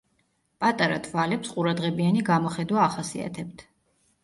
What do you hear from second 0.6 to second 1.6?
პატარა თვალებს